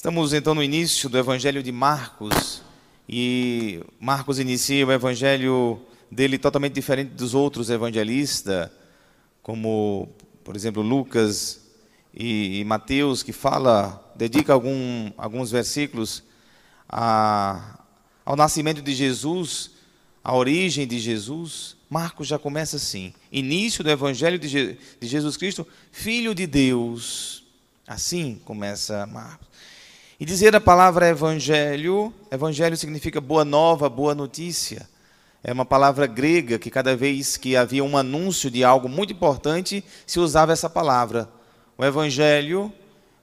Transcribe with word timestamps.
Estamos 0.00 0.32
então 0.32 0.54
no 0.54 0.62
início 0.62 1.10
do 1.10 1.18
Evangelho 1.18 1.62
de 1.62 1.70
Marcos 1.70 2.62
e 3.06 3.84
Marcos 4.00 4.38
inicia 4.38 4.86
o 4.86 4.90
Evangelho 4.90 5.78
dele 6.10 6.38
totalmente 6.38 6.72
diferente 6.72 7.10
dos 7.10 7.34
outros 7.34 7.68
evangelistas, 7.68 8.70
como, 9.42 10.08
por 10.42 10.56
exemplo, 10.56 10.82
Lucas 10.82 11.60
e, 12.14 12.60
e 12.60 12.64
Mateus, 12.64 13.22
que 13.22 13.30
fala, 13.30 14.02
dedica 14.16 14.54
algum, 14.54 15.12
alguns 15.18 15.50
versículos 15.50 16.22
a, 16.88 17.78
ao 18.24 18.36
nascimento 18.36 18.80
de 18.80 18.94
Jesus, 18.94 19.72
à 20.24 20.34
origem 20.34 20.86
de 20.86 20.98
Jesus. 20.98 21.76
Marcos 21.90 22.26
já 22.26 22.38
começa 22.38 22.76
assim: 22.76 23.12
início 23.30 23.84
do 23.84 23.90
Evangelho 23.90 24.38
de, 24.38 24.48
Je 24.48 24.78
de 24.98 25.06
Jesus 25.06 25.36
Cristo, 25.36 25.68
Filho 25.92 26.34
de 26.34 26.46
Deus. 26.46 27.44
Assim 27.86 28.40
começa 28.46 29.06
Marcos. 29.06 29.50
E 30.20 30.24
dizer 30.26 30.54
a 30.54 30.60
palavra 30.60 31.08
evangelho, 31.08 32.12
evangelho 32.30 32.76
significa 32.76 33.22
boa 33.22 33.42
nova, 33.42 33.88
boa 33.88 34.14
notícia. 34.14 34.86
É 35.42 35.50
uma 35.50 35.64
palavra 35.64 36.06
grega 36.06 36.58
que 36.58 36.70
cada 36.70 36.94
vez 36.94 37.38
que 37.38 37.56
havia 37.56 37.82
um 37.82 37.96
anúncio 37.96 38.50
de 38.50 38.62
algo 38.62 38.86
muito 38.86 39.14
importante, 39.14 39.82
se 40.06 40.20
usava 40.20 40.52
essa 40.52 40.68
palavra. 40.68 41.26
O 41.78 41.82
evangelho, 41.82 42.70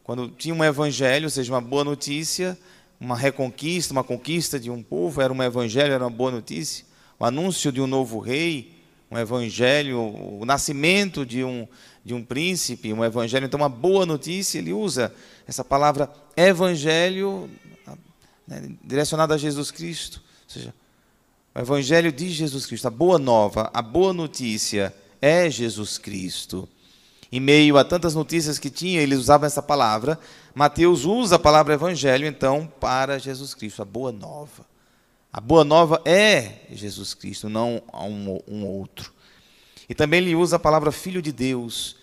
quando 0.03 0.27
tinha 0.27 0.55
um 0.55 0.63
evangelho, 0.63 1.25
ou 1.25 1.29
seja, 1.29 1.53
uma 1.53 1.61
boa 1.61 1.83
notícia, 1.83 2.57
uma 2.99 3.15
reconquista, 3.15 3.93
uma 3.93 4.03
conquista 4.03 4.59
de 4.59 4.71
um 4.71 4.81
povo, 4.81 5.21
era 5.21 5.31
um 5.31 5.43
evangelho, 5.43 5.93
era 5.93 6.03
uma 6.03 6.09
boa 6.09 6.31
notícia. 6.31 6.83
O 7.19 7.25
anúncio 7.25 7.71
de 7.71 7.79
um 7.79 7.85
novo 7.85 8.17
rei, 8.17 8.75
um 9.09 9.17
evangelho, 9.17 9.99
o 9.99 10.43
nascimento 10.45 11.25
de 11.25 11.43
um, 11.43 11.67
de 12.03 12.13
um 12.13 12.23
príncipe, 12.23 12.93
um 12.93 13.03
evangelho. 13.03 13.45
Então, 13.45 13.59
uma 13.59 13.69
boa 13.69 14.05
notícia, 14.05 14.59
ele 14.59 14.73
usa 14.73 15.13
essa 15.47 15.63
palavra 15.63 16.11
evangelho 16.35 17.49
né, 18.47 18.69
direcionada 18.83 19.35
a 19.35 19.37
Jesus 19.37 19.71
Cristo. 19.71 20.21
Ou 20.45 20.49
seja, 20.49 20.73
o 21.53 21.59
evangelho 21.59 22.11
de 22.11 22.29
Jesus 22.29 22.65
Cristo, 22.65 22.87
a 22.87 22.91
boa 22.91 23.17
nova, 23.17 23.69
a 23.73 23.81
boa 23.81 24.13
notícia 24.13 24.93
é 25.21 25.49
Jesus 25.49 25.97
Cristo. 25.97 26.67
Em 27.31 27.39
meio 27.39 27.77
a 27.77 27.83
tantas 27.83 28.15
notícias 28.15 28.57
que 28.57 28.69
tinha, 28.69 29.01
eles 29.01 29.19
usavam 29.19 29.47
essa 29.47 29.61
palavra. 29.61 30.17
Mateus 30.55 31.03
usa 31.03 31.35
a 31.35 31.39
palavra 31.39 31.73
evangelho, 31.73 32.25
então, 32.25 32.71
para 32.79 33.19
Jesus 33.19 33.53
Cristo, 33.53 33.81
a 33.81 33.85
boa 33.85 34.11
nova. 34.11 34.65
A 35.37 35.39
boa 35.39 35.63
nova 35.63 36.01
é 36.03 36.61
Jesus 36.71 37.13
Cristo, 37.13 37.47
não 37.47 37.79
um, 37.93 38.39
um 38.47 38.65
outro. 38.65 39.13
E 39.87 39.93
também 39.93 40.19
ele 40.19 40.33
usa 40.33 40.55
a 40.55 40.59
palavra 40.59 40.91
filho 40.91 41.21
de 41.21 41.31
Deus, 41.31 41.95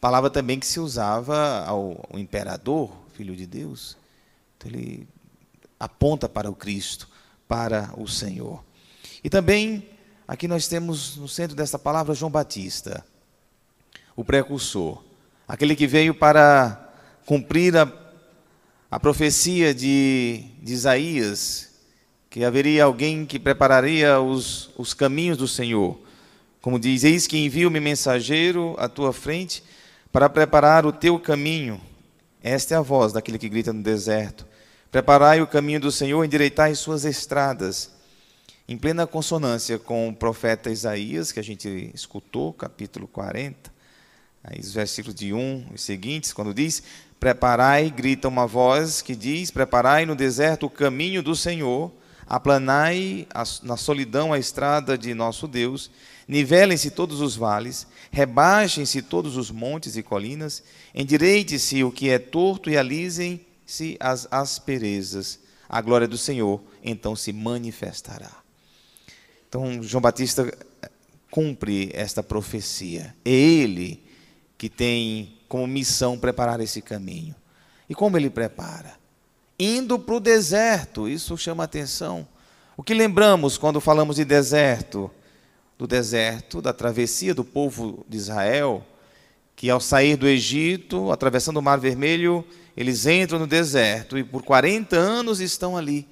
palavra 0.00 0.28
também 0.28 0.58
que 0.58 0.66
se 0.66 0.80
usava 0.80 1.64
ao, 1.68 2.04
ao 2.12 2.18
imperador, 2.18 2.90
filho 3.14 3.36
de 3.36 3.46
Deus. 3.46 3.96
Então 4.56 4.72
ele 4.72 5.06
aponta 5.78 6.28
para 6.28 6.50
o 6.50 6.54
Cristo, 6.56 7.08
para 7.46 7.92
o 7.96 8.08
Senhor. 8.08 8.60
E 9.22 9.30
também 9.30 9.88
aqui 10.26 10.48
nós 10.48 10.66
temos 10.66 11.16
no 11.16 11.28
centro 11.28 11.54
dessa 11.54 11.78
palavra 11.78 12.12
João 12.12 12.28
Batista, 12.28 13.06
o 14.16 14.24
precursor, 14.24 15.00
aquele 15.46 15.76
que 15.76 15.86
veio 15.86 16.12
para 16.12 16.92
cumprir 17.24 17.76
a, 17.76 17.88
a 18.90 18.98
profecia 18.98 19.72
de, 19.72 20.44
de 20.60 20.72
Isaías, 20.72 21.69
que 22.30 22.44
haveria 22.44 22.84
alguém 22.84 23.26
que 23.26 23.40
prepararia 23.40 24.20
os, 24.20 24.70
os 24.78 24.94
caminhos 24.94 25.36
do 25.36 25.48
Senhor. 25.48 25.98
Como 26.62 26.78
diz: 26.78 27.02
Eis 27.02 27.26
que 27.26 27.36
envio-me 27.36 27.80
mensageiro 27.80 28.76
à 28.78 28.88
tua 28.88 29.12
frente 29.12 29.64
para 30.12 30.30
preparar 30.30 30.86
o 30.86 30.92
teu 30.92 31.18
caminho. 31.18 31.80
Esta 32.40 32.74
é 32.74 32.78
a 32.78 32.82
voz 32.82 33.12
daquele 33.12 33.36
que 33.36 33.48
grita 33.48 33.72
no 33.72 33.82
deserto. 33.82 34.46
Preparai 34.92 35.42
o 35.42 35.46
caminho 35.46 35.80
do 35.80 35.90
Senhor, 35.90 36.24
endireitai 36.24 36.74
suas 36.76 37.04
estradas. 37.04 37.90
Em 38.68 38.78
plena 38.78 39.08
consonância 39.08 39.80
com 39.80 40.08
o 40.08 40.14
profeta 40.14 40.70
Isaías, 40.70 41.32
que 41.32 41.40
a 41.40 41.42
gente 41.44 41.90
escutou, 41.92 42.52
capítulo 42.52 43.08
40, 43.08 43.72
aí 44.44 44.60
os 44.60 44.72
versículos 44.72 45.16
de 45.16 45.32
1 45.32 45.66
e 45.74 45.78
seguintes, 45.78 46.32
quando 46.32 46.54
diz: 46.54 46.80
Preparai, 47.18 47.90
grita 47.90 48.28
uma 48.28 48.46
voz 48.46 49.02
que 49.02 49.16
diz: 49.16 49.50
Preparai 49.50 50.06
no 50.06 50.14
deserto 50.14 50.66
o 50.66 50.70
caminho 50.70 51.24
do 51.24 51.34
Senhor 51.34 51.92
aplanai 52.30 53.26
na 53.64 53.76
solidão 53.76 54.32
a 54.32 54.38
estrada 54.38 54.96
de 54.96 55.12
nosso 55.14 55.48
Deus, 55.48 55.90
nivelem-se 56.28 56.92
todos 56.92 57.20
os 57.20 57.34
vales, 57.34 57.88
rebaixem-se 58.12 59.02
todos 59.02 59.36
os 59.36 59.50
montes 59.50 59.96
e 59.96 60.02
colinas, 60.02 60.62
endireite-se 60.94 61.82
o 61.82 61.90
que 61.90 62.08
é 62.08 62.20
torto 62.20 62.70
e 62.70 62.76
alisem-se 62.76 63.96
as 63.98 64.28
asperezas. 64.30 65.40
A 65.68 65.80
glória 65.80 66.06
do 66.06 66.16
Senhor 66.16 66.62
então 66.84 67.16
se 67.16 67.32
manifestará. 67.32 68.30
Então, 69.48 69.82
João 69.82 70.00
Batista 70.00 70.56
cumpre 71.32 71.90
esta 71.92 72.22
profecia. 72.22 73.12
É 73.24 73.30
ele 73.30 74.04
que 74.56 74.68
tem 74.68 75.36
como 75.48 75.66
missão 75.66 76.16
preparar 76.16 76.60
esse 76.60 76.80
caminho. 76.80 77.34
E 77.88 77.94
como 77.94 78.16
ele 78.16 78.30
prepara? 78.30 78.99
Indo 79.60 79.98
para 79.98 80.14
o 80.14 80.20
deserto. 80.20 81.06
Isso 81.06 81.36
chama 81.36 81.64
atenção. 81.64 82.26
O 82.76 82.82
que 82.82 82.94
lembramos 82.94 83.58
quando 83.58 83.80
falamos 83.80 84.16
de 84.16 84.24
deserto? 84.24 85.10
Do 85.78 85.86
deserto, 85.86 86.60
da 86.62 86.72
travessia 86.72 87.34
do 87.34 87.44
povo 87.44 88.04
de 88.08 88.16
Israel, 88.16 88.84
que 89.54 89.68
ao 89.68 89.80
sair 89.80 90.16
do 90.16 90.26
Egito, 90.26 91.10
atravessando 91.10 91.58
o 91.58 91.62
Mar 91.62 91.78
Vermelho, 91.78 92.44
eles 92.76 93.06
entram 93.06 93.38
no 93.38 93.46
deserto 93.46 94.18
e 94.18 94.24
por 94.24 94.42
40 94.42 94.96
anos 94.96 95.40
estão 95.40 95.76
ali, 95.76 96.08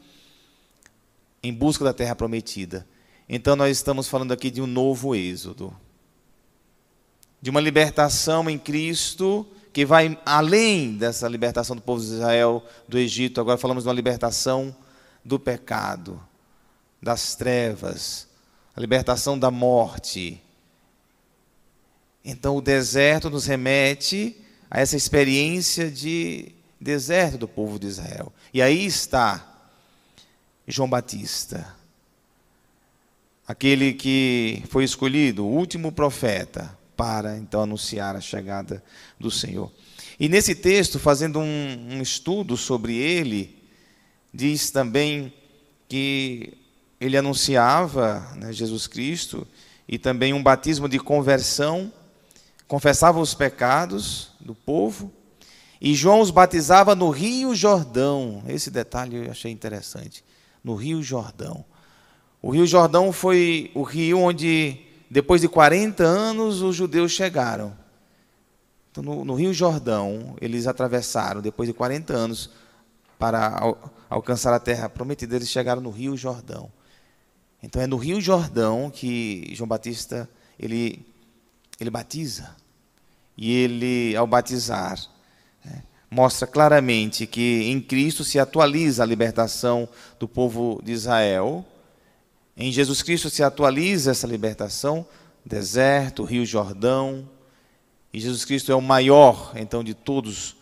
em 1.42 1.52
busca 1.52 1.84
da 1.84 1.92
terra 1.92 2.14
prometida. 2.14 2.86
Então 3.28 3.56
nós 3.56 3.76
estamos 3.76 4.08
falando 4.08 4.32
aqui 4.32 4.50
de 4.50 4.60
um 4.60 4.66
novo 4.66 5.14
êxodo, 5.14 5.74
de 7.40 7.50
uma 7.50 7.60
libertação 7.60 8.48
em 8.48 8.58
Cristo 8.58 9.46
que 9.72 9.84
vai 9.84 10.18
além 10.24 10.96
dessa 10.96 11.28
libertação 11.28 11.76
do 11.76 11.82
povo 11.82 12.00
de 12.00 12.12
Israel 12.12 12.64
do 12.88 12.98
Egito. 12.98 13.40
Agora 13.40 13.58
falamos 13.58 13.84
de 13.84 13.88
uma 13.88 13.94
libertação 13.94 14.74
do 15.24 15.38
pecado, 15.38 16.20
das 17.02 17.34
trevas, 17.36 18.28
a 18.74 18.80
libertação 18.80 19.38
da 19.38 19.50
morte. 19.50 20.42
Então 22.24 22.56
o 22.56 22.62
deserto 22.62 23.30
nos 23.30 23.46
remete 23.46 24.36
a 24.70 24.80
essa 24.80 24.96
experiência 24.96 25.90
de 25.90 26.52
deserto 26.80 27.38
do 27.38 27.48
povo 27.48 27.78
de 27.78 27.86
Israel. 27.86 28.32
E 28.52 28.62
aí 28.62 28.84
está 28.84 29.44
João 30.66 30.88
Batista, 30.88 31.74
aquele 33.46 33.94
que 33.94 34.62
foi 34.68 34.84
escolhido, 34.84 35.44
o 35.44 35.50
último 35.50 35.90
profeta, 35.90 36.77
para 36.98 37.38
então 37.38 37.62
anunciar 37.62 38.16
a 38.16 38.20
chegada 38.20 38.82
do 39.20 39.30
Senhor. 39.30 39.70
E 40.18 40.28
nesse 40.28 40.52
texto, 40.52 40.98
fazendo 40.98 41.38
um, 41.38 41.88
um 41.92 42.02
estudo 42.02 42.56
sobre 42.56 42.96
ele, 42.96 43.62
diz 44.34 44.72
também 44.72 45.32
que 45.88 46.58
ele 47.00 47.16
anunciava 47.16 48.28
né, 48.34 48.52
Jesus 48.52 48.88
Cristo 48.88 49.46
e 49.86 49.96
também 49.96 50.34
um 50.34 50.42
batismo 50.42 50.88
de 50.88 50.98
conversão, 50.98 51.92
confessava 52.66 53.20
os 53.20 53.32
pecados 53.32 54.32
do 54.40 54.52
povo, 54.52 55.12
e 55.80 55.94
João 55.94 56.20
os 56.20 56.32
batizava 56.32 56.96
no 56.96 57.10
Rio 57.10 57.54
Jordão. 57.54 58.42
Esse 58.48 58.72
detalhe 58.72 59.24
eu 59.24 59.30
achei 59.30 59.52
interessante. 59.52 60.24
No 60.64 60.74
Rio 60.74 61.00
Jordão. 61.00 61.64
O 62.42 62.50
Rio 62.50 62.66
Jordão 62.66 63.12
foi 63.12 63.70
o 63.72 63.84
rio 63.84 64.18
onde 64.18 64.87
depois 65.10 65.40
de 65.40 65.48
40 65.48 66.04
anos, 66.04 66.60
os 66.60 66.76
judeus 66.76 67.12
chegaram. 67.12 67.76
Então, 68.90 69.02
no, 69.02 69.24
no 69.24 69.34
Rio 69.34 69.54
Jordão, 69.54 70.36
eles 70.40 70.66
atravessaram, 70.66 71.40
depois 71.40 71.68
de 71.68 71.72
40 71.72 72.12
anos, 72.12 72.50
para 73.18 73.48
al, 73.58 73.92
alcançar 74.08 74.52
a 74.52 74.60
terra 74.60 74.88
prometida, 74.88 75.36
eles 75.36 75.48
chegaram 75.48 75.80
no 75.80 75.90
Rio 75.90 76.16
Jordão. 76.16 76.70
Então, 77.62 77.80
é 77.80 77.86
no 77.86 77.96
Rio 77.96 78.20
Jordão 78.20 78.90
que 78.90 79.50
João 79.54 79.68
Batista 79.68 80.28
ele, 80.58 81.04
ele 81.80 81.90
batiza. 81.90 82.54
E 83.36 83.52
ele, 83.52 84.16
ao 84.16 84.26
batizar, 84.26 84.98
né, 85.64 85.82
mostra 86.10 86.46
claramente 86.46 87.26
que 87.26 87.70
em 87.70 87.80
Cristo 87.80 88.24
se 88.24 88.38
atualiza 88.38 89.02
a 89.02 89.06
libertação 89.06 89.88
do 90.18 90.28
povo 90.28 90.80
de 90.84 90.92
Israel 90.92 91.64
em 92.58 92.72
Jesus 92.72 93.02
Cristo 93.02 93.30
se 93.30 93.40
atualiza 93.40 94.10
essa 94.10 94.26
libertação, 94.26 95.06
deserto, 95.44 96.24
Rio 96.24 96.44
Jordão. 96.44 97.28
E 98.12 98.18
Jesus 98.18 98.44
Cristo 98.44 98.72
é 98.72 98.74
o 98.74 98.82
maior, 98.82 99.52
então, 99.54 99.84
de 99.84 99.94
todos, 99.94 100.56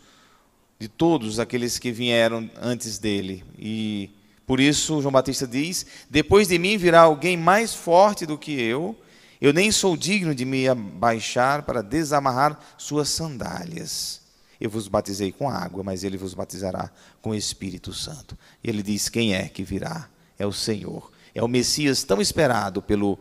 de 0.78 0.88
todos 0.88 1.40
aqueles 1.40 1.78
que 1.78 1.90
vieram 1.90 2.50
antes 2.60 2.98
dele. 2.98 3.42
E 3.58 4.10
por 4.46 4.60
isso 4.60 5.00
João 5.00 5.12
Batista 5.12 5.46
diz: 5.46 5.86
Depois 6.10 6.48
de 6.48 6.58
mim 6.58 6.76
virá 6.76 7.00
alguém 7.00 7.34
mais 7.34 7.72
forte 7.72 8.26
do 8.26 8.36
que 8.36 8.52
eu. 8.52 8.94
Eu 9.40 9.54
nem 9.54 9.72
sou 9.72 9.96
digno 9.96 10.34
de 10.34 10.44
me 10.44 10.68
abaixar 10.68 11.62
para 11.62 11.82
desamarrar 11.82 12.58
suas 12.76 13.08
sandálias. 13.08 14.20
Eu 14.60 14.68
vos 14.68 14.86
batizei 14.86 15.32
com 15.32 15.48
água, 15.48 15.82
mas 15.82 16.04
ele 16.04 16.16
vos 16.18 16.34
batizará 16.34 16.90
com 17.22 17.30
o 17.30 17.34
Espírito 17.34 17.94
Santo. 17.94 18.36
E 18.62 18.68
ele 18.68 18.82
diz: 18.82 19.08
Quem 19.08 19.34
é 19.34 19.48
que 19.48 19.62
virá? 19.62 20.10
É 20.38 20.46
o 20.46 20.52
Senhor. 20.52 21.15
É 21.36 21.42
o 21.42 21.48
Messias 21.48 22.02
tão 22.02 22.18
esperado 22.18 22.80
pelo, 22.80 23.18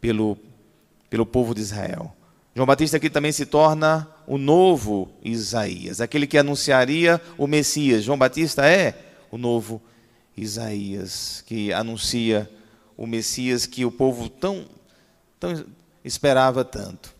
pelo, 0.00 0.38
pelo 1.10 1.26
povo 1.26 1.52
de 1.52 1.60
Israel. 1.60 2.14
João 2.54 2.64
Batista 2.64 2.96
aqui 2.96 3.10
também 3.10 3.32
se 3.32 3.44
torna 3.44 4.08
o 4.24 4.38
novo 4.38 5.10
Isaías, 5.20 6.00
aquele 6.00 6.28
que 6.28 6.38
anunciaria 6.38 7.20
o 7.36 7.48
Messias. 7.48 8.04
João 8.04 8.16
Batista 8.16 8.64
é 8.70 8.96
o 9.32 9.36
novo 9.36 9.82
Isaías, 10.36 11.42
que 11.44 11.72
anuncia 11.72 12.48
o 12.96 13.04
Messias 13.04 13.66
que 13.66 13.84
o 13.84 13.90
povo 13.90 14.28
tão, 14.28 14.64
tão 15.40 15.66
esperava 16.04 16.64
tanto. 16.64 17.12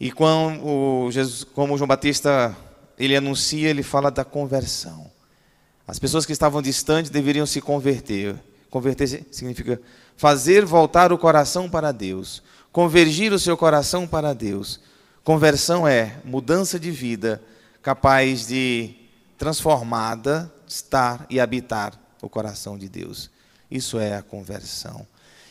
E 0.00 0.10
quando 0.10 1.10
Jesus, 1.10 1.44
como 1.44 1.76
João 1.76 1.86
Batista 1.86 2.56
ele 2.98 3.14
anuncia, 3.14 3.68
ele 3.68 3.82
fala 3.82 4.10
da 4.10 4.24
conversão. 4.24 5.10
As 5.86 5.98
pessoas 5.98 6.24
que 6.24 6.32
estavam 6.32 6.62
distantes 6.62 7.10
deveriam 7.10 7.44
se 7.44 7.60
converter. 7.60 8.36
Converter 8.76 9.24
significa 9.30 9.80
fazer 10.18 10.66
voltar 10.66 11.10
o 11.10 11.16
coração 11.16 11.66
para 11.66 11.92
Deus, 11.92 12.42
convergir 12.70 13.32
o 13.32 13.38
seu 13.38 13.56
coração 13.56 14.06
para 14.06 14.34
Deus. 14.34 14.78
Conversão 15.24 15.88
é 15.88 16.16
mudança 16.22 16.78
de 16.78 16.90
vida 16.90 17.42
capaz 17.80 18.46
de 18.46 18.94
transformada 19.38 20.52
estar 20.68 21.24
e 21.30 21.40
habitar 21.40 21.98
o 22.20 22.28
coração 22.28 22.76
de 22.76 22.86
Deus. 22.86 23.30
Isso 23.70 23.98
é 23.98 24.14
a 24.14 24.22
conversão. 24.22 25.06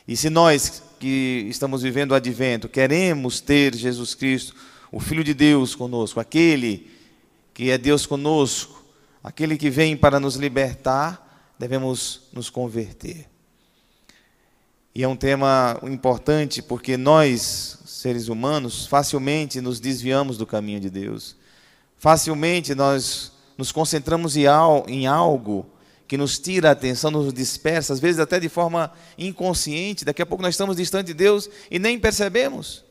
E 0.08 0.16
se 0.16 0.30
nós 0.30 0.84
que 1.00 1.48
estamos 1.50 1.82
vivendo 1.82 2.12
o 2.12 2.16
advento 2.16 2.70
queremos 2.70 3.42
ter 3.42 3.74
Jesus 3.74 4.14
Cristo, 4.14 4.56
o 4.92 5.00
Filho 5.00 5.24
de 5.24 5.34
Deus 5.34 5.74
conosco, 5.74 6.20
aquele 6.20 6.92
que 7.56 7.72
é 7.72 7.78
Deus 7.80 8.06
conosco, 8.06 8.86
aquele 9.24 9.58
que 9.58 9.72
vem 9.72 9.98
para 9.98 10.20
nos 10.20 10.36
libertar, 10.36 11.25
devemos 11.58 12.22
nos 12.34 12.50
converter. 12.50 13.28
E 14.94 15.04
é 15.04 15.08
um 15.08 15.16
tema 15.16 15.78
importante 15.84 16.62
porque 16.62 16.96
nós, 16.96 17.80
seres 17.86 18.30
humanos, 18.30 18.86
facilmente 18.86 19.60
nos 19.60 19.80
desviamos 19.80 20.38
do 20.38 20.48
caminho 20.48 20.80
de 20.80 20.90
Deus. 20.90 21.36
Facilmente 21.98 22.74
nós 22.74 23.34
nos 23.58 23.72
concentramos 23.72 24.36
em 24.38 25.06
algo 25.06 25.66
que 26.08 26.18
nos 26.18 26.38
tira 26.38 26.70
a 26.70 26.72
atenção, 26.72 27.10
nos 27.12 27.34
dispersa, 27.34 27.92
às 27.92 28.00
vezes 28.00 28.20
até 28.20 28.40
de 28.40 28.48
forma 28.48 28.92
inconsciente. 29.18 30.06
Daqui 30.06 30.22
a 30.22 30.26
pouco 30.26 30.42
nós 30.42 30.54
estamos 30.54 30.78
distante 30.78 31.08
de 31.08 31.14
Deus 31.14 31.50
e 31.70 31.80
nem 31.80 32.00
percebemos. 32.00 32.86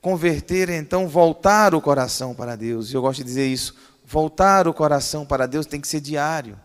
Converter, 0.00 0.70
então, 0.70 1.08
voltar 1.08 1.74
o 1.74 1.80
coração 1.80 2.34
para 2.34 2.56
Deus. 2.56 2.90
E 2.90 2.94
eu 2.94 3.02
gosto 3.02 3.18
de 3.18 3.24
dizer 3.24 3.46
isso. 3.46 3.74
Voltar 4.10 4.66
o 4.66 4.72
coração 4.72 5.26
para 5.26 5.46
Deus 5.46 5.66
tem 5.66 5.80
que 5.80 5.86
ser 5.86 6.00
diário. 6.00 6.58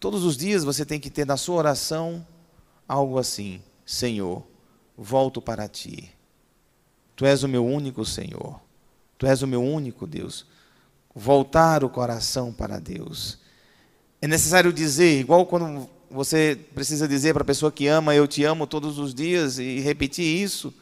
Todos 0.00 0.24
os 0.24 0.34
dias 0.34 0.64
você 0.64 0.84
tem 0.84 0.98
que 0.98 1.10
ter 1.10 1.26
na 1.26 1.36
sua 1.36 1.56
oração 1.56 2.26
algo 2.88 3.18
assim: 3.18 3.62
Senhor, 3.84 4.42
volto 4.96 5.42
para 5.42 5.68
ti. 5.68 6.10
Tu 7.14 7.26
és 7.26 7.42
o 7.42 7.48
meu 7.48 7.66
único 7.66 8.04
Senhor. 8.04 8.58
Tu 9.18 9.26
és 9.26 9.42
o 9.42 9.46
meu 9.46 9.62
único 9.62 10.06
Deus 10.06 10.46
voltar 11.14 11.84
o 11.84 11.88
coração 11.88 12.52
para 12.52 12.80
Deus. 12.80 13.38
É 14.20 14.26
necessário 14.26 14.72
dizer, 14.72 15.20
igual 15.20 15.46
quando 15.46 15.88
você 16.10 16.58
precisa 16.74 17.06
dizer 17.06 17.32
para 17.32 17.42
a 17.42 17.46
pessoa 17.46 17.70
que 17.70 17.86
ama, 17.86 18.14
eu 18.14 18.26
te 18.26 18.42
amo 18.44 18.66
todos 18.66 18.98
os 18.98 19.14
dias 19.14 19.58
e 19.58 19.80
repetir 19.80 20.24
isso. 20.24 20.74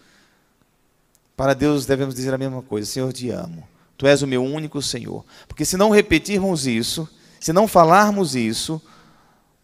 Para 1.37 1.55
Deus 1.55 1.84
devemos 1.84 2.14
dizer 2.14 2.32
a 2.32 2.38
mesma 2.38 2.62
coisa: 2.62 2.88
Senhor, 2.88 3.12
te 3.12 3.31
amo. 3.31 3.67
Tu 4.02 4.08
és 4.08 4.20
o 4.20 4.26
meu 4.26 4.44
único 4.44 4.82
Senhor. 4.82 5.25
Porque 5.46 5.64
se 5.64 5.76
não 5.76 5.88
repetirmos 5.88 6.66
isso, 6.66 7.08
se 7.38 7.52
não 7.52 7.69
falarmos 7.69 8.34
isso, 8.34 8.82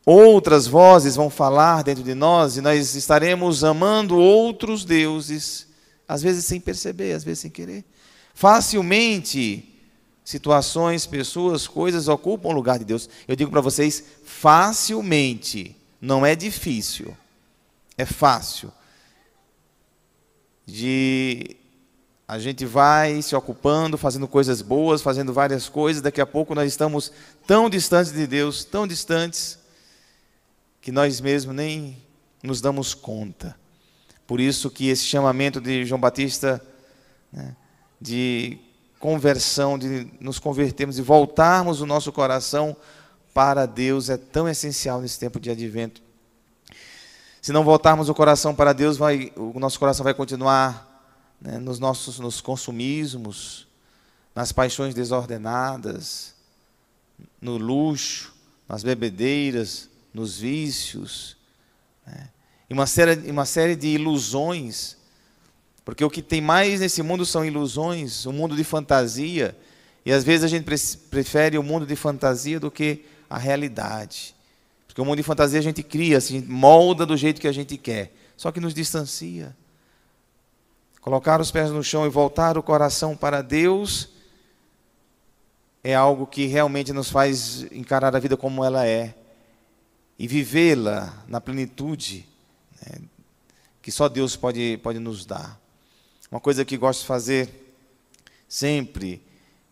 outras 0.06 0.69
vozes 0.69 1.17
vão 1.17 1.29
falar 1.29 1.82
dentro 1.82 2.05
de 2.05 2.14
nós 2.14 2.56
e 2.56 2.61
nós 2.61 2.94
estaremos 2.94 3.64
amando 3.64 4.17
outros 4.17 4.85
deuses, 4.85 5.67
às 6.06 6.23
vezes 6.23 6.44
sem 6.44 6.61
perceber, 6.61 7.14
às 7.14 7.25
vezes 7.25 7.40
sem 7.40 7.50
querer. 7.50 7.85
Facilmente 8.32 9.76
situações, 10.23 11.05
pessoas, 11.05 11.67
coisas 11.67 12.06
ocupam 12.06 12.50
o 12.50 12.52
lugar 12.52 12.79
de 12.79 12.84
Deus. 12.84 13.11
Eu 13.26 13.34
digo 13.34 13.50
para 13.50 13.61
vocês, 13.61 14.05
facilmente, 14.23 15.76
não 16.00 16.25
é 16.25 16.37
difícil, 16.37 17.12
é 17.96 18.06
fácil. 18.06 18.70
De 20.64 21.57
a 22.29 22.39
gente 22.39 22.67
vai 22.67 23.23
se 23.23 23.35
ocupando, 23.35 23.97
fazendo 23.97 24.29
coisas 24.29 24.61
boas, 24.61 25.01
fazendo 25.01 25.33
várias 25.33 25.67
coisas, 25.67 26.03
daqui 26.03 26.21
a 26.21 26.27
pouco 26.27 26.55
nós 26.55 26.71
estamos 26.71 27.11
tão 27.47 27.71
distantes 27.71 28.13
de 28.13 28.27
Deus, 28.27 28.65
tão 28.65 28.87
distantes, 28.87 29.59
que 30.83 30.93
nós 30.93 31.23
mesmos 31.23 31.57
nem 31.57 31.97
nos 32.43 32.61
damos 32.61 32.93
conta. 32.93 33.57
Por 34.27 34.41
isso 34.41 34.71
que 34.71 34.91
esse 34.91 35.05
chamamento 35.05 35.59
de 35.59 35.87
João 35.87 35.99
Batista, 35.99 36.63
né, 37.33 37.57
de 37.99 38.59
conversão, 38.99 39.79
de 39.79 40.11
nos 40.21 40.39
convertermos 40.39 40.99
e 40.99 41.03
voltarmos 41.03 41.81
o 41.81 41.87
nosso 41.87 42.13
coração 42.13 42.77
para 43.33 43.65
Deus 43.65 44.11
é 44.11 44.19
tão 44.19 44.47
essencial 44.47 45.01
nesse 45.01 45.19
tempo 45.19 45.41
de 45.41 45.51
advento. 45.51 46.03
Se 47.41 47.53
não 47.53 47.65
voltarmos 47.65 48.11
o 48.11 48.15
coração 48.15 48.55
para 48.55 48.75
Deus, 48.75 48.99
vai, 48.99 49.33
o 49.35 49.59
nosso 49.59 49.79
coração 49.79 50.05
vai 50.05 50.13
continuar 50.13 50.88
né, 51.40 51.58
nos 51.58 51.79
nossos 51.79 52.19
nos 52.19 52.40
consumismos, 52.40 53.67
nas 54.35 54.52
paixões 54.52 54.94
desordenadas, 54.94 56.35
no 57.40 57.56
luxo, 57.56 58.35
nas 58.69 58.82
bebedeiras, 58.82 59.88
nos 60.12 60.38
vícios, 60.38 61.37
né, 62.06 62.29
e 62.70 62.75
uma 62.75 62.87
série, 62.87 63.31
uma 63.31 63.46
série 63.46 63.75
de 63.75 63.88
ilusões 63.88 64.99
porque 65.88 66.05
o 66.05 66.11
que 66.11 66.20
tem 66.20 66.43
mais 66.43 66.81
nesse 66.81 67.02
mundo 67.02 67.25
são 67.25 67.43
ilusões, 67.43 68.26
um 68.26 68.32
mundo 68.32 68.55
de 68.55 68.62
fantasia. 68.62 69.56
E 70.05 70.12
às 70.12 70.23
vezes 70.23 70.44
a 70.44 70.46
gente 70.46 70.67
prefere 71.08 71.56
o 71.56 71.62
mundo 71.62 71.87
de 71.87 71.96
fantasia 71.96 72.61
do 72.61 72.70
que 72.70 73.06
a 73.31 73.38
realidade. 73.38 74.34
Porque 74.87 75.00
o 75.00 75.05
mundo 75.06 75.17
de 75.17 75.23
fantasia 75.23 75.58
a 75.58 75.62
gente 75.62 75.82
cria, 75.82 76.19
assim, 76.19 76.43
molda 76.43 77.06
do 77.06 77.17
jeito 77.17 77.41
que 77.41 77.49
a 77.49 77.52
gente 77.52 77.79
quer. 77.79 78.12
Só 78.37 78.52
que 78.52 78.61
nos 78.61 78.75
distancia. 78.75 79.56
Colocar 81.00 81.41
os 81.41 81.50
pés 81.50 81.71
no 81.71 81.83
chão 81.83 82.06
e 82.06 82.11
voltar 82.11 82.59
o 82.59 82.62
coração 82.62 83.17
para 83.17 83.43
Deus 83.43 84.09
é 85.83 85.95
algo 85.95 86.27
que 86.27 86.47
realmente 86.47 86.93
nos 86.93 87.11
faz 87.11 87.62
encarar 87.72 88.15
a 88.15 88.19
vida 88.19 88.37
como 88.37 88.65
ela 88.65 88.87
é 88.87 89.15
e 90.19 90.27
vivê-la 90.27 91.25
na 91.29 91.41
plenitude 91.41 92.29
né, 92.84 92.99
que 93.81 93.93
só 93.93 94.08
Deus 94.08 94.37
pode, 94.37 94.79
pode 94.82 94.99
nos 94.99 95.25
dar. 95.25 95.58
Uma 96.31 96.41
coisa 96.41 96.65
que 96.65 96.77
gosto 96.77 97.01
de 97.01 97.06
fazer 97.06 97.75
sempre, 98.46 99.22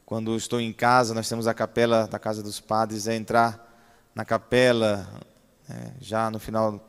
quando 0.07 0.35
estou 0.37 0.61
em 0.61 0.73
casa, 0.73 1.13
nós 1.13 1.29
temos 1.29 1.47
a 1.47 1.53
capela 1.53 2.07
da 2.07 2.19
Casa 2.19 2.43
dos 2.43 2.61
Padres, 2.61 3.07
é 3.07 3.15
entrar 3.15 3.63
na 4.15 4.25
capela, 4.25 5.07
é, 5.69 5.91
já 6.01 6.31
no 6.31 6.39
final 6.39 6.89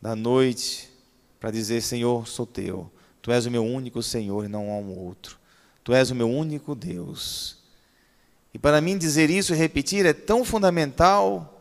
da 0.00 0.14
noite, 0.14 0.88
para 1.40 1.50
dizer: 1.50 1.80
Senhor, 1.80 2.28
sou 2.28 2.46
teu. 2.46 2.88
Tu 3.24 3.32
és 3.32 3.46
o 3.46 3.50
meu 3.50 3.64
único 3.64 4.02
Senhor 4.02 4.44
e 4.44 4.48
não 4.48 4.70
há 4.70 4.76
um 4.76 4.98
outro. 4.98 5.38
Tu 5.82 5.94
és 5.94 6.10
o 6.10 6.14
meu 6.14 6.28
único 6.28 6.74
Deus. 6.74 7.56
E 8.52 8.58
para 8.58 8.82
mim 8.82 8.98
dizer 8.98 9.30
isso 9.30 9.54
e 9.54 9.56
repetir 9.56 10.04
é 10.04 10.12
tão 10.12 10.44
fundamental, 10.44 11.58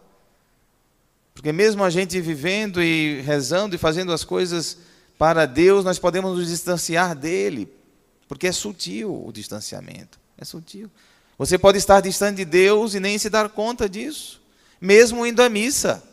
porque 1.33 1.53
mesmo 1.53 1.81
a 1.81 1.89
gente 1.89 2.19
vivendo 2.19 2.83
e 2.83 3.21
rezando 3.21 3.75
e 3.75 3.77
fazendo 3.77 4.11
as 4.11 4.25
coisas 4.25 4.77
para 5.17 5.45
Deus, 5.45 5.85
nós 5.85 5.97
podemos 5.97 6.37
nos 6.37 6.49
distanciar 6.49 7.15
dele, 7.15 7.73
porque 8.27 8.47
é 8.47 8.51
sutil 8.51 9.25
o 9.25 9.31
distanciamento. 9.31 10.19
É 10.37 10.43
sutil. 10.43 10.91
Você 11.37 11.57
pode 11.57 11.77
estar 11.77 12.01
distante 12.01 12.35
de 12.35 12.45
Deus 12.45 12.93
e 12.93 12.99
nem 12.99 13.17
se 13.17 13.29
dar 13.29 13.47
conta 13.47 13.87
disso, 13.87 14.41
mesmo 14.81 15.25
indo 15.25 15.41
à 15.41 15.47
missa, 15.47 16.03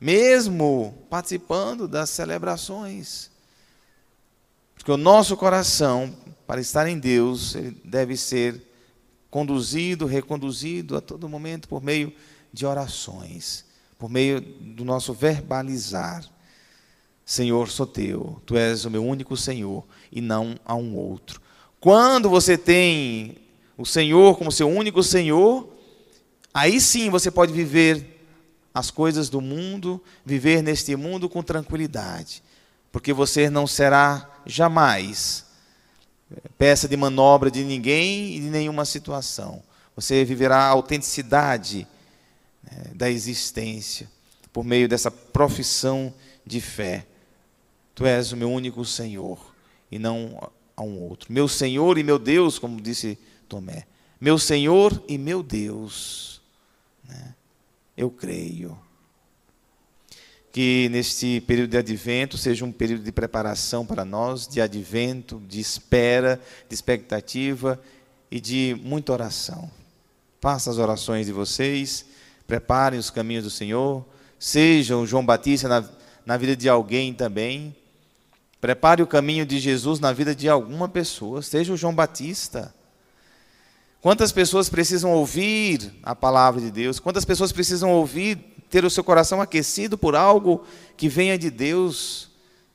mesmo 0.00 1.06
participando 1.08 1.86
das 1.86 2.10
celebrações. 2.10 3.32
Porque 4.84 4.92
o 4.92 4.98
nosso 4.98 5.34
coração, 5.34 6.14
para 6.46 6.60
estar 6.60 6.86
em 6.86 6.98
Deus, 6.98 7.54
ele 7.54 7.74
deve 7.82 8.18
ser 8.18 8.60
conduzido, 9.30 10.04
reconduzido 10.04 10.94
a 10.94 11.00
todo 11.00 11.26
momento 11.26 11.66
por 11.66 11.82
meio 11.82 12.12
de 12.52 12.66
orações, 12.66 13.64
por 13.98 14.10
meio 14.10 14.42
do 14.42 14.84
nosso 14.84 15.14
verbalizar. 15.14 16.22
Senhor, 17.24 17.70
sou 17.70 17.86
teu, 17.86 18.42
tu 18.44 18.58
és 18.58 18.84
o 18.84 18.90
meu 18.90 19.02
único 19.02 19.38
Senhor 19.38 19.82
e 20.12 20.20
não 20.20 20.54
há 20.66 20.74
um 20.74 20.94
outro. 20.94 21.40
Quando 21.80 22.28
você 22.28 22.58
tem 22.58 23.38
o 23.78 23.86
Senhor 23.86 24.36
como 24.36 24.52
seu 24.52 24.68
único 24.68 25.02
Senhor, 25.02 25.66
aí 26.52 26.78
sim 26.78 27.08
você 27.08 27.30
pode 27.30 27.54
viver 27.54 28.22
as 28.74 28.90
coisas 28.90 29.30
do 29.30 29.40
mundo, 29.40 29.98
viver 30.26 30.62
neste 30.62 30.94
mundo 30.94 31.26
com 31.26 31.42
tranquilidade, 31.42 32.42
porque 32.94 33.12
você 33.12 33.50
não 33.50 33.66
será 33.66 34.30
jamais 34.46 35.46
peça 36.56 36.86
de 36.86 36.96
manobra 36.96 37.50
de 37.50 37.64
ninguém 37.64 38.36
e 38.36 38.40
de 38.40 38.48
nenhuma 38.48 38.84
situação. 38.84 39.64
Você 39.96 40.24
viverá 40.24 40.58
a 40.58 40.68
autenticidade 40.68 41.88
né, 42.62 42.92
da 42.94 43.10
existência 43.10 44.08
por 44.52 44.64
meio 44.64 44.88
dessa 44.88 45.10
profissão 45.10 46.14
de 46.46 46.60
fé. 46.60 47.04
Tu 47.96 48.06
és 48.06 48.30
o 48.30 48.36
meu 48.36 48.48
único 48.48 48.84
Senhor 48.84 49.52
e 49.90 49.98
não 49.98 50.48
a 50.76 50.82
um 50.84 51.02
outro. 51.02 51.32
Meu 51.32 51.48
Senhor 51.48 51.98
e 51.98 52.04
meu 52.04 52.16
Deus, 52.16 52.60
como 52.60 52.80
disse 52.80 53.18
Tomé. 53.48 53.88
Meu 54.20 54.38
Senhor 54.38 55.02
e 55.08 55.18
meu 55.18 55.42
Deus. 55.42 56.40
Né? 57.08 57.34
Eu 57.96 58.08
creio. 58.08 58.78
Que 60.54 60.88
neste 60.88 61.40
período 61.40 61.70
de 61.70 61.78
advento 61.78 62.38
seja 62.38 62.64
um 62.64 62.70
período 62.70 63.02
de 63.02 63.10
preparação 63.10 63.84
para 63.84 64.04
nós, 64.04 64.46
de 64.46 64.60
advento, 64.60 65.42
de 65.48 65.58
espera, 65.58 66.40
de 66.68 66.74
expectativa 66.76 67.80
e 68.30 68.40
de 68.40 68.78
muita 68.80 69.12
oração. 69.12 69.68
Faça 70.40 70.70
as 70.70 70.78
orações 70.78 71.26
de 71.26 71.32
vocês, 71.32 72.06
preparem 72.46 73.00
os 73.00 73.10
caminhos 73.10 73.42
do 73.42 73.50
Senhor, 73.50 74.06
sejam 74.38 75.04
João 75.04 75.26
Batista 75.26 75.66
na, 75.66 75.84
na 76.24 76.36
vida 76.36 76.54
de 76.54 76.68
alguém 76.68 77.12
também. 77.12 77.74
Prepare 78.60 79.02
o 79.02 79.08
caminho 79.08 79.44
de 79.44 79.58
Jesus 79.58 79.98
na 79.98 80.12
vida 80.12 80.36
de 80.36 80.48
alguma 80.48 80.88
pessoa, 80.88 81.42
seja 81.42 81.72
o 81.72 81.76
João 81.76 81.92
Batista. 81.92 82.72
Quantas 84.00 84.30
pessoas 84.30 84.68
precisam 84.68 85.10
ouvir 85.10 85.92
a 86.00 86.14
palavra 86.14 86.60
de 86.60 86.70
Deus? 86.70 87.00
Quantas 87.00 87.24
pessoas 87.24 87.50
precisam 87.50 87.90
ouvir, 87.90 88.53
ter 88.70 88.84
o 88.84 88.90
seu 88.90 89.04
coração 89.04 89.40
aquecido 89.40 89.96
por 89.96 90.14
algo 90.14 90.64
que 90.96 91.08
venha 91.08 91.38
de 91.38 91.50
Deus? 91.50 92.28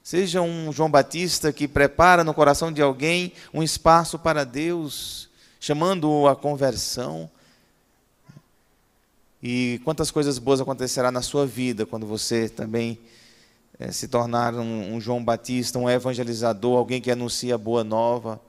Seja 0.03 0.41
um 0.41 0.71
João 0.71 0.89
Batista 0.89 1.53
que 1.53 1.67
prepara 1.67 2.23
no 2.23 2.33
coração 2.33 2.71
de 2.71 2.81
alguém 2.81 3.33
um 3.53 3.61
espaço 3.61 4.17
para 4.17 4.43
Deus, 4.43 5.29
chamando-o 5.59 6.27
à 6.27 6.35
conversão. 6.35 7.29
E 9.41 9.79
quantas 9.83 10.09
coisas 10.09 10.39
boas 10.39 10.59
acontecerá 10.59 11.11
na 11.11 11.21
sua 11.21 11.45
vida 11.45 11.85
quando 11.85 12.07
você 12.07 12.49
também 12.49 12.99
é, 13.79 13.91
se 13.91 14.07
tornar 14.07 14.53
um, 14.55 14.95
um 14.95 14.99
João 14.99 15.23
Batista, 15.23 15.79
um 15.79 15.89
evangelizador, 15.89 16.77
alguém 16.77 16.99
que 16.99 17.11
anuncia 17.11 17.55
a 17.55 17.57
boa 17.57 17.83
nova. 17.83 18.41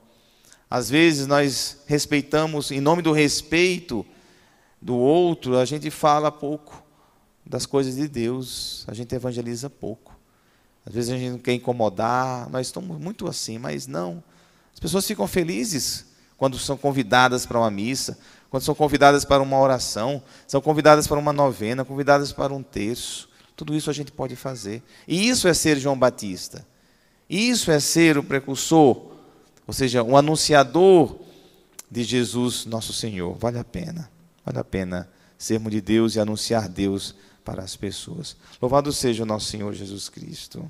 Às 0.69 0.89
vezes 0.89 1.27
nós 1.27 1.77
respeitamos, 1.85 2.71
em 2.71 2.81
nome 2.81 3.01
do 3.01 3.11
respeito 3.11 4.05
do 4.81 4.95
outro, 4.95 5.57
a 5.57 5.65
gente 5.65 5.91
fala 5.91 6.31
pouco 6.31 6.81
das 7.51 7.65
coisas 7.65 7.95
de 7.95 8.07
Deus, 8.07 8.83
a 8.87 8.93
gente 8.93 9.13
evangeliza 9.13 9.69
pouco. 9.69 10.17
Às 10.85 10.93
vezes 10.93 11.11
a 11.11 11.17
gente 11.17 11.31
não 11.31 11.37
quer 11.37 11.53
incomodar, 11.53 12.49
nós 12.49 12.67
estamos 12.67 12.99
muito 12.99 13.27
assim, 13.27 13.59
mas 13.59 13.85
não. 13.85 14.23
As 14.73 14.79
pessoas 14.79 15.05
ficam 15.05 15.27
felizes 15.27 16.05
quando 16.37 16.57
são 16.57 16.75
convidadas 16.75 17.45
para 17.45 17.59
uma 17.59 17.69
missa, 17.69 18.17
quando 18.49 18.63
são 18.63 18.73
convidadas 18.73 19.23
para 19.23 19.43
uma 19.43 19.59
oração, 19.59 20.23
são 20.47 20.59
convidadas 20.59 21.07
para 21.07 21.19
uma 21.19 21.31
novena, 21.31 21.85
convidadas 21.85 22.31
para 22.33 22.51
um 22.53 22.63
terço. 22.63 23.29
Tudo 23.55 23.75
isso 23.75 23.89
a 23.89 23.93
gente 23.93 24.11
pode 24.11 24.35
fazer. 24.35 24.81
E 25.07 25.29
isso 25.29 25.47
é 25.47 25.53
ser 25.53 25.77
João 25.77 25.99
Batista. 25.99 26.65
Isso 27.29 27.69
é 27.69 27.79
ser 27.79 28.17
o 28.17 28.23
precursor 28.23 29.11
ou 29.71 29.73
seja, 29.73 30.03
um 30.03 30.17
anunciador 30.17 31.15
de 31.89 32.03
Jesus, 32.03 32.65
nosso 32.65 32.91
Senhor. 32.91 33.37
Vale 33.37 33.57
a 33.57 33.63
pena, 33.63 34.11
vale 34.45 34.59
a 34.59 34.63
pena 34.63 35.09
sermos 35.37 35.71
de 35.71 35.79
Deus 35.79 36.15
e 36.15 36.19
anunciar 36.19 36.67
Deus 36.67 37.15
para 37.43 37.63
as 37.63 37.75
pessoas. 37.75 38.35
Louvado 38.61 38.91
seja 38.91 39.23
o 39.23 39.25
nosso 39.25 39.47
Senhor 39.47 39.73
Jesus 39.73 40.09
Cristo. 40.09 40.69